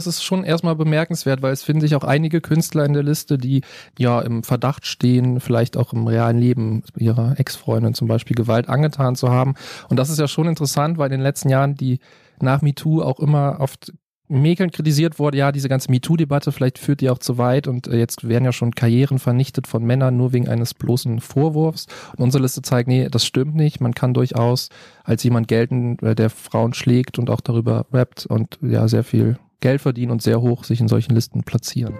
[0.00, 3.36] Es ist schon erstmal bemerkenswert, weil es finden sich auch einige Künstler in der Liste,
[3.36, 3.60] die
[3.98, 9.14] ja im Verdacht stehen, vielleicht auch im realen Leben ihrer Ex-Freundin zum Beispiel Gewalt angetan
[9.14, 9.54] zu haben.
[9.90, 11.98] Und das ist ja schon interessant, weil in den letzten Jahren die
[12.40, 13.92] nach MeToo auch immer oft
[14.30, 17.98] Mäkeln kritisiert wurde, ja, diese ganze MeToo-Debatte, vielleicht führt die auch zu weit und äh,
[17.98, 21.88] jetzt werden ja schon Karrieren vernichtet von Männern nur wegen eines bloßen Vorwurfs.
[22.16, 23.80] Und unsere Liste zeigt, nee, das stimmt nicht.
[23.80, 24.68] Man kann durchaus
[25.02, 29.36] als jemand gelten, äh, der Frauen schlägt und auch darüber rappt und ja, sehr viel
[29.60, 31.94] Geld verdienen und sehr hoch sich in solchen Listen platzieren.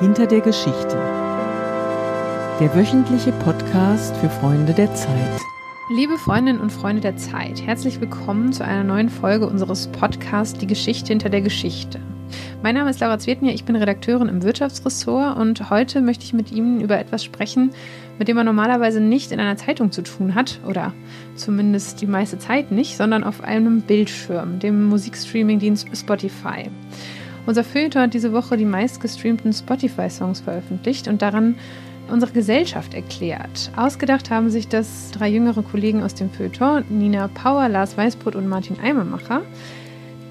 [0.00, 0.96] Hinter der Geschichte.
[2.60, 5.40] Der wöchentliche Podcast für Freunde der Zeit.
[5.94, 10.66] Liebe Freundinnen und Freunde der Zeit, herzlich willkommen zu einer neuen Folge unseres Podcasts Die
[10.66, 12.00] Geschichte hinter der Geschichte.
[12.62, 16.50] Mein Name ist Laura Zwetnier, ich bin Redakteurin im Wirtschaftsressort und heute möchte ich mit
[16.50, 17.70] Ihnen über etwas sprechen,
[18.18, 20.92] mit dem man normalerweise nicht in einer Zeitung zu tun hat oder
[21.34, 26.70] zumindest die meiste Zeit nicht, sondern auf einem Bildschirm, dem Musikstreaming-Dienst Spotify.
[27.46, 31.54] Unser Feuilleton hat diese Woche die meistgestreamten Spotify-Songs veröffentlicht und daran
[32.10, 33.70] unsere Gesellschaft erklärt.
[33.76, 38.48] Ausgedacht haben sich das drei jüngere Kollegen aus dem Feuilleton, Nina Power, Lars Weißbrot und
[38.48, 39.42] Martin Eimermacher.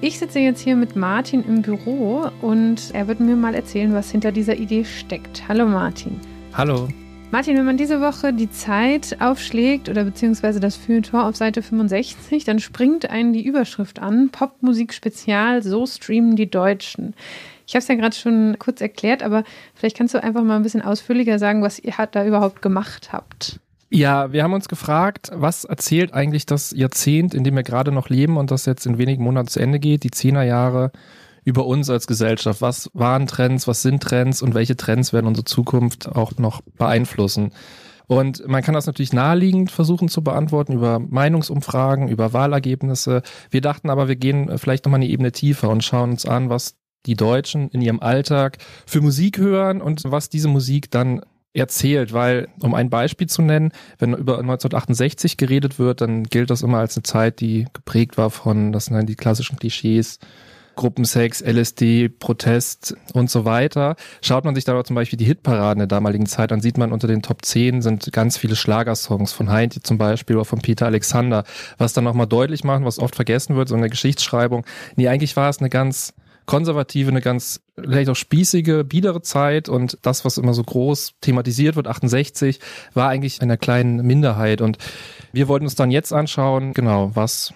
[0.02, 4.10] Ich sitze jetzt hier mit Martin im Büro und er wird mir mal erzählen, was
[4.10, 5.48] hinter dieser Idee steckt.
[5.48, 6.20] Hallo Martin.
[6.52, 6.88] Hallo.
[7.30, 12.44] Martin, wenn man diese Woche die Zeit aufschlägt oder beziehungsweise das Feuilleton auf Seite 65,
[12.44, 17.14] dann springt einen die Überschrift an, Popmusik Spezial, so streamen die Deutschen.
[17.66, 20.62] Ich habe es ja gerade schon kurz erklärt, aber vielleicht kannst du einfach mal ein
[20.62, 23.60] bisschen ausführlicher sagen, was ihr da überhaupt gemacht habt.
[23.88, 28.08] Ja, wir haben uns gefragt, was erzählt eigentlich das Jahrzehnt, in dem wir gerade noch
[28.08, 30.90] leben und das jetzt in wenigen Monaten zu Ende geht, die Zehnerjahre
[31.44, 32.60] über uns als Gesellschaft.
[32.60, 37.52] Was waren Trends, was sind Trends und welche Trends werden unsere Zukunft auch noch beeinflussen?
[38.08, 43.22] Und man kann das natürlich naheliegend versuchen zu beantworten über Meinungsumfragen, über Wahlergebnisse.
[43.50, 46.76] Wir dachten aber, wir gehen vielleicht nochmal eine Ebene tiefer und schauen uns an, was
[47.06, 51.20] die Deutschen in ihrem Alltag für Musik hören und was diese Musik dann
[51.56, 56.62] erzählt, weil, um ein Beispiel zu nennen, wenn über 1968 geredet wird, dann gilt das
[56.62, 60.18] immer als eine Zeit, die geprägt war von, das sind dann die klassischen Klischees,
[60.76, 63.96] Gruppensex, LSD, Protest und so weiter.
[64.20, 67.08] Schaut man sich da zum Beispiel die Hitparaden der damaligen Zeit an, sieht man unter
[67.08, 71.44] den Top 10 sind ganz viele Schlagersongs von Heinti zum Beispiel oder von Peter Alexander,
[71.78, 74.64] was dann nochmal deutlich machen, was oft vergessen wird, so eine Geschichtsschreibung.
[74.96, 76.12] Nee, eigentlich war es eine ganz
[76.46, 81.76] konservative, eine ganz vielleicht auch spießige, biedere Zeit und das, was immer so groß thematisiert
[81.76, 82.60] wird, 68,
[82.94, 84.78] war eigentlich einer kleinen Minderheit und
[85.32, 87.52] wir wollten uns dann jetzt anschauen, genau, was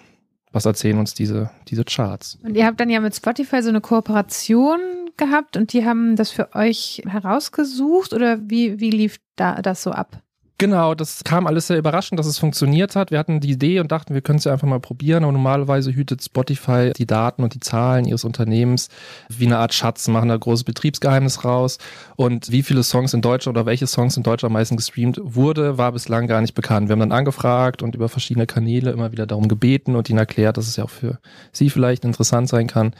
[0.51, 2.37] was erzählen uns diese, diese Charts.
[2.43, 4.79] Und ihr habt dann ja mit Spotify so eine Kooperation
[5.17, 9.91] gehabt und die haben das für euch herausgesucht oder wie, wie lief da das so
[9.91, 10.21] ab?
[10.61, 13.09] Genau, das kam alles sehr überraschend, dass es funktioniert hat.
[13.09, 15.23] Wir hatten die Idee und dachten, wir können es ja einfach mal probieren.
[15.23, 18.89] Aber normalerweise hütet Spotify die Daten und die Zahlen ihres Unternehmens
[19.27, 21.79] wie eine Art Schatz, machen da großes Betriebsgeheimnis raus.
[22.15, 25.79] Und wie viele Songs in Deutschland oder welche Songs in Deutschland am meisten gestreamt wurde,
[25.79, 26.89] war bislang gar nicht bekannt.
[26.89, 30.57] Wir haben dann angefragt und über verschiedene Kanäle immer wieder darum gebeten und ihnen erklärt,
[30.57, 31.17] dass es ja auch für
[31.51, 32.93] sie vielleicht interessant sein kann.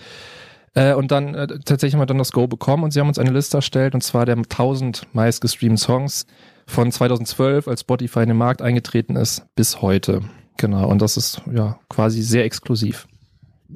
[0.74, 3.20] Äh, und dann äh, tatsächlich haben wir dann das Go bekommen und sie haben uns
[3.20, 6.26] eine Liste erstellt und zwar der 1000 meistgestreamten Songs
[6.72, 10.22] von 2012, als Spotify in den Markt eingetreten ist, bis heute.
[10.58, 13.08] Genau, und das ist ja quasi sehr exklusiv.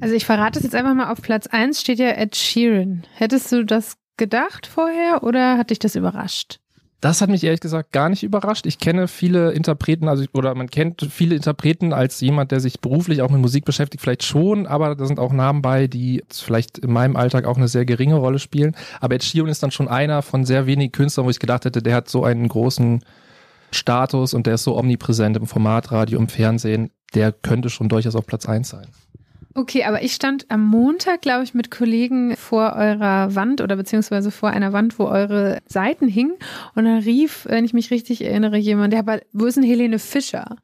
[0.00, 3.04] Also ich verrate es jetzt einfach mal, auf Platz 1 steht ja Ed Sheeran.
[3.14, 6.58] Hättest du das gedacht vorher oder hat dich das überrascht?
[7.00, 8.64] Das hat mich ehrlich gesagt gar nicht überrascht.
[8.64, 13.20] Ich kenne viele Interpreten, also oder man kennt viele Interpreten als jemand, der sich beruflich
[13.20, 16.92] auch mit Musik beschäftigt, vielleicht schon, aber da sind auch Namen bei, die vielleicht in
[16.92, 18.74] meinem Alltag auch eine sehr geringe Rolle spielen.
[19.00, 21.82] Aber Ed Sheeran ist dann schon einer von sehr wenigen Künstlern, wo ich gedacht hätte,
[21.82, 23.04] der hat so einen großen
[23.72, 28.16] Status und der ist so omnipräsent im Format, Radio, im Fernsehen, der könnte schon durchaus
[28.16, 28.86] auf Platz eins sein.
[29.56, 34.30] Okay, aber ich stand am Montag, glaube ich, mit Kollegen vor eurer Wand oder beziehungsweise
[34.30, 36.34] vor einer Wand, wo eure Seiten hingen.
[36.74, 39.98] Und da rief, wenn ich mich richtig erinnere, jemand, der aber, wo ist denn Helene
[39.98, 40.56] Fischer?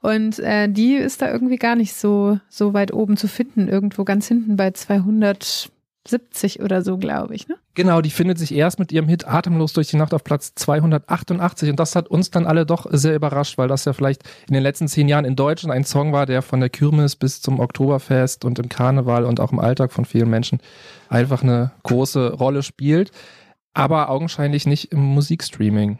[0.00, 4.02] Und äh, die ist da irgendwie gar nicht so, so weit oben zu finden, irgendwo
[4.02, 5.70] ganz hinten bei 200
[6.08, 7.46] 70 oder so, glaube ich.
[7.48, 7.56] Ne?
[7.74, 11.70] Genau, die findet sich erst mit ihrem Hit Atemlos durch die Nacht auf Platz 288
[11.70, 14.62] und das hat uns dann alle doch sehr überrascht, weil das ja vielleicht in den
[14.62, 18.44] letzten zehn Jahren in Deutschland ein Song war, der von der Kirmes bis zum Oktoberfest
[18.44, 20.60] und im Karneval und auch im Alltag von vielen Menschen
[21.08, 23.10] einfach eine große Rolle spielt,
[23.74, 25.98] aber augenscheinlich nicht im Musikstreaming.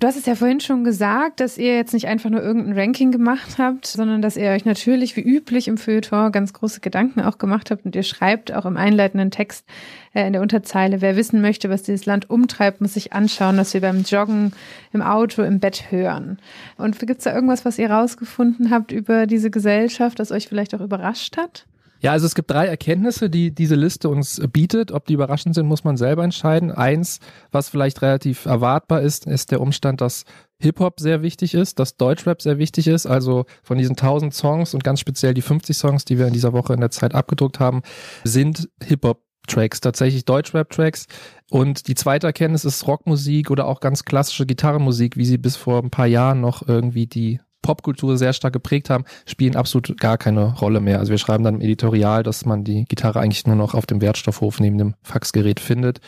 [0.00, 3.12] Du hast es ja vorhin schon gesagt, dass ihr jetzt nicht einfach nur irgendein Ranking
[3.12, 7.36] gemacht habt, sondern dass ihr euch natürlich wie üblich im Feuilleton ganz große Gedanken auch
[7.36, 9.66] gemacht habt und ihr schreibt auch im einleitenden Text
[10.14, 13.74] äh, in der Unterzeile, wer wissen möchte, was dieses Land umtreibt, muss sich anschauen, was
[13.74, 14.52] wir beim Joggen,
[14.94, 16.38] im Auto, im Bett hören.
[16.78, 20.74] Und gibt es da irgendwas, was ihr rausgefunden habt über diese Gesellschaft, das euch vielleicht
[20.74, 21.66] auch überrascht hat?
[22.00, 24.90] Ja, also es gibt drei Erkenntnisse, die diese Liste uns bietet.
[24.90, 26.70] Ob die überraschend sind, muss man selber entscheiden.
[26.70, 27.20] Eins,
[27.52, 30.24] was vielleicht relativ erwartbar ist, ist der Umstand, dass
[30.60, 33.06] Hip-Hop sehr wichtig ist, dass Deutschrap sehr wichtig ist.
[33.06, 36.54] Also von diesen 1000 Songs und ganz speziell die 50 Songs, die wir in dieser
[36.54, 37.82] Woche in der Zeit abgedruckt haben,
[38.24, 41.06] sind Hip-Hop Tracks, tatsächlich Deutschrap-Tracks.
[41.50, 45.82] Und die zweite Erkenntnis ist Rockmusik oder auch ganz klassische Gitarrenmusik, wie sie bis vor
[45.82, 50.58] ein paar Jahren noch irgendwie die Popkultur sehr stark geprägt haben, spielen absolut gar keine
[50.58, 50.98] Rolle mehr.
[50.98, 54.00] Also wir schreiben dann im Editorial, dass man die Gitarre eigentlich nur noch auf dem
[54.00, 56.00] Wertstoffhof neben dem Faxgerät findet.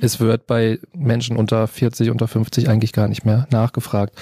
[0.00, 4.14] Es wird bei Menschen unter 40, unter 50 eigentlich gar nicht mehr nachgefragt.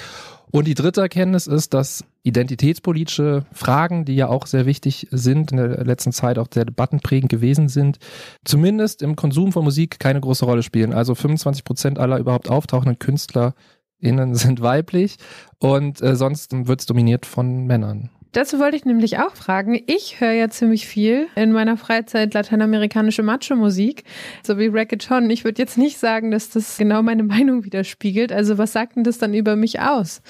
[0.51, 5.57] Und die dritte Erkenntnis ist, dass identitätspolitische Fragen, die ja auch sehr wichtig sind, in
[5.57, 7.99] der letzten Zeit auch sehr debattenprägend gewesen sind,
[8.43, 10.93] zumindest im Konsum von Musik keine große Rolle spielen.
[10.93, 13.53] Also 25 Prozent aller überhaupt auftauchenden Künstler
[13.99, 15.17] innen sind weiblich
[15.59, 18.09] und äh, sonst wird es dominiert von Männern.
[18.31, 19.81] Dazu wollte ich nämlich auch fragen.
[19.87, 24.03] Ich höre ja ziemlich viel in meiner Freizeit lateinamerikanische Macho-Musik,
[24.43, 25.27] so wie Reggaeton.
[25.31, 28.31] Ich würde jetzt nicht sagen, dass das genau meine Meinung widerspiegelt.
[28.31, 30.21] Also was sagt denn das dann über mich aus?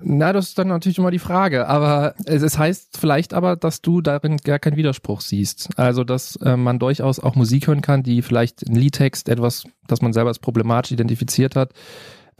[0.00, 1.68] Na, das ist dann natürlich immer die Frage.
[1.68, 5.68] Aber es heißt vielleicht aber, dass du darin gar keinen Widerspruch siehst.
[5.76, 10.00] Also, dass äh, man durchaus auch Musik hören kann, die vielleicht ein Liedtext etwas, das
[10.00, 11.72] man selber als problematisch identifiziert hat,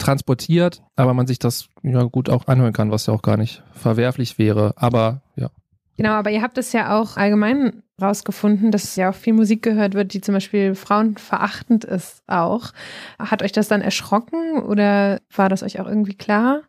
[0.03, 3.63] transportiert, aber man sich das ja gut auch anhören kann, was ja auch gar nicht
[3.73, 4.75] verwerflich wäre.
[4.77, 5.49] Aber ja.
[5.97, 9.95] Genau, aber ihr habt es ja auch allgemein rausgefunden, dass ja auch viel Musik gehört
[9.95, 12.73] wird, die zum Beispiel frauenverachtend ist auch.
[13.19, 16.63] Hat euch das dann erschrocken oder war das euch auch irgendwie klar?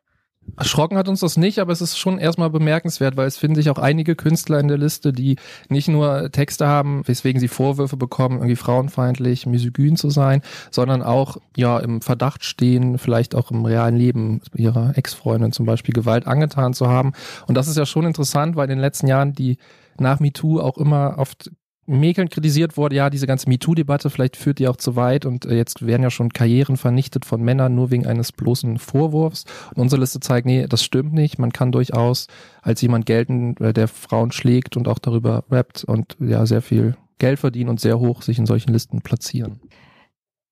[0.55, 3.69] Erschrocken hat uns das nicht, aber es ist schon erstmal bemerkenswert, weil es finden sich
[3.69, 5.37] auch einige Künstler in der Liste, die
[5.67, 11.37] nicht nur Texte haben, weswegen sie Vorwürfe bekommen, irgendwie frauenfeindlich, misogyn zu sein, sondern auch
[11.57, 16.73] ja im Verdacht stehen, vielleicht auch im realen Leben ihrer Ex-Freundin zum Beispiel Gewalt angetan
[16.73, 17.13] zu haben.
[17.47, 19.57] Und das ist ja schon interessant, weil in den letzten Jahren die
[19.99, 21.51] nach MeToo auch immer oft
[21.85, 25.55] mäkelnd kritisiert wurde, ja, diese ganze MeToo-Debatte, vielleicht führt die auch zu weit und äh,
[25.55, 29.45] jetzt werden ja schon Karrieren vernichtet von Männern nur wegen eines bloßen Vorwurfs.
[29.75, 31.39] Und unsere Liste zeigt, nee, das stimmt nicht.
[31.39, 32.27] Man kann durchaus
[32.61, 36.95] als jemand gelten, äh, der Frauen schlägt und auch darüber rappt und ja, sehr viel
[37.19, 39.59] Geld verdienen und sehr hoch sich in solchen Listen platzieren.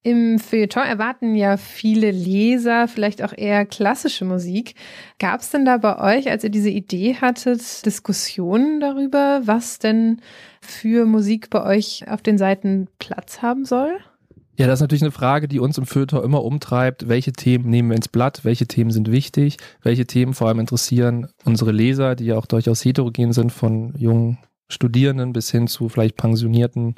[0.03, 4.73] Im Feuilleton erwarten ja viele Leser vielleicht auch eher klassische Musik.
[5.19, 10.21] Gab es denn da bei euch, als ihr diese Idee hattet, Diskussionen darüber, was denn
[10.59, 13.91] für Musik bei euch auf den Seiten Platz haben soll?
[14.57, 17.07] Ja, das ist natürlich eine Frage, die uns im Feuilleton immer umtreibt.
[17.07, 18.43] Welche Themen nehmen wir ins Blatt?
[18.43, 19.57] Welche Themen sind wichtig?
[19.83, 24.39] Welche Themen vor allem interessieren unsere Leser, die ja auch durchaus heterogen sind, von jungen
[24.67, 26.95] Studierenden bis hin zu vielleicht pensionierten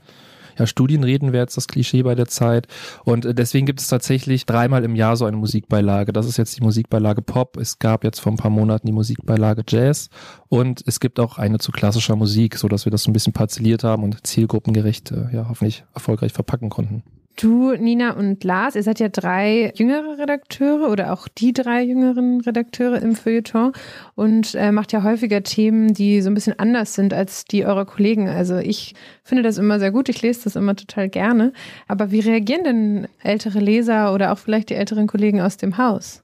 [0.58, 2.68] ja, Studienreden wäre jetzt das Klischee bei der Zeit.
[3.04, 6.14] Und äh, deswegen gibt es tatsächlich dreimal im Jahr so eine Musikbeilage.
[6.14, 7.58] Das ist jetzt die Musikbeilage Pop.
[7.58, 10.10] Es gab jetzt vor ein paar Monaten die Musikbeilage Jazz.
[10.50, 13.34] Und es gibt auch eine zu klassischer Musik, so dass wir das so ein bisschen
[13.34, 17.04] parzelliert haben und zielgruppengerecht, äh, ja, hoffentlich erfolgreich verpacken konnten.
[17.35, 22.41] Du, Nina und Lars, ihr seid ja drei jüngere Redakteure oder auch die drei jüngeren
[22.41, 23.71] Redakteure im Feuilleton
[24.13, 27.85] und äh, macht ja häufiger Themen, die so ein bisschen anders sind als die eurer
[27.85, 28.30] Kollegen.
[28.30, 28.94] Also ich
[29.24, 31.53] finde das immer sehr gut, ich lese das immer total gerne.
[31.88, 36.24] Aber wie reagieren denn ältere Leser oder auch vielleicht die älteren Kollegen aus dem Haus?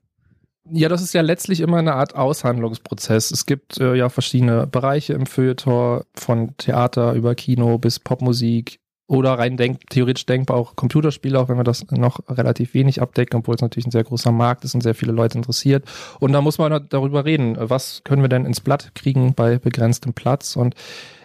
[0.72, 3.32] Ja, das ist ja letztlich immer eine Art Aushandlungsprozess.
[3.32, 8.80] Es gibt äh, ja verschiedene Bereiche im Feuilleton, von Theater über Kino bis Popmusik,
[9.10, 13.40] oder rein denk theoretisch denkbar auch Computerspiele, auch wenn wir das noch relativ wenig abdecken,
[13.40, 15.84] obwohl es natürlich ein sehr großer Markt ist und sehr viele Leute interessiert.
[16.20, 20.14] Und da muss man darüber reden, was können wir denn ins Blatt kriegen bei begrenztem
[20.14, 20.56] Platz.
[20.56, 20.76] Und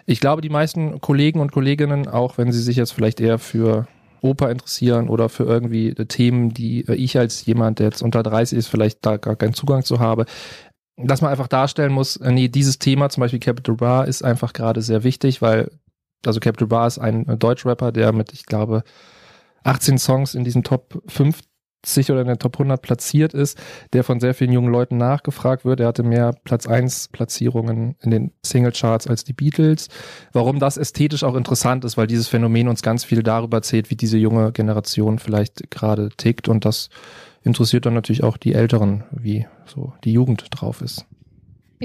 [0.07, 3.87] ich glaube, die meisten Kollegen und Kolleginnen, auch wenn sie sich jetzt vielleicht eher für
[4.21, 8.67] Oper interessieren oder für irgendwie Themen, die ich als jemand, der jetzt unter 30 ist,
[8.67, 10.25] vielleicht da gar keinen Zugang zu habe,
[10.97, 14.81] dass man einfach darstellen muss, nee, dieses Thema, zum Beispiel Capital Bra, ist einfach gerade
[14.81, 15.69] sehr wichtig, weil
[16.27, 18.83] also Capital Bra ist ein Deutschrapper, der mit, ich glaube,
[19.63, 23.59] 18 Songs in diesen Top 50 oder in den Top 100 platziert ist,
[23.93, 25.79] der von sehr vielen jungen Leuten nachgefragt wird.
[25.79, 29.89] Er hatte mehr Platz 1 Platzierungen in den Singlecharts als die Beatles.
[30.33, 33.95] Warum das ästhetisch auch interessant ist, weil dieses Phänomen uns ganz viel darüber erzählt, wie
[33.95, 36.89] diese junge Generation vielleicht gerade tickt und das
[37.43, 41.05] interessiert dann natürlich auch die Älteren, wie so die Jugend drauf ist.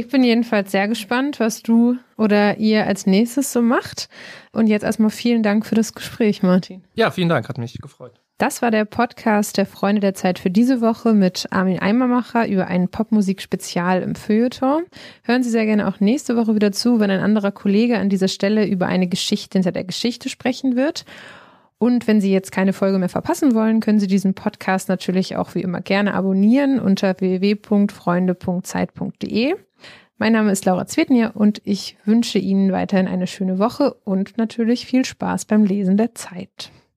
[0.00, 4.08] Ich bin jedenfalls sehr gespannt, was du oder ihr als nächstes so macht.
[4.50, 6.82] Und jetzt erstmal vielen Dank für das Gespräch, Martin.
[6.94, 8.14] Ja, vielen Dank, hat mich gefreut.
[8.38, 12.68] Das war der Podcast der Freunde der Zeit für diese Woche mit Armin Eimermacher über
[12.68, 14.84] ein Popmusik-Spezial im Feuilleton.
[15.22, 18.28] Hören Sie sehr gerne auch nächste Woche wieder zu, wenn ein anderer Kollege an dieser
[18.28, 21.04] Stelle über eine Geschichte hinter der Geschichte sprechen wird.
[21.76, 25.54] Und wenn Sie jetzt keine Folge mehr verpassen wollen, können Sie diesen Podcast natürlich auch
[25.54, 29.56] wie immer gerne abonnieren unter www.freunde.zeit.de.
[30.20, 34.84] Mein Name ist Laura Zwetnier und ich wünsche Ihnen weiterhin eine schöne Woche und natürlich
[34.84, 36.70] viel Spaß beim Lesen der Zeit.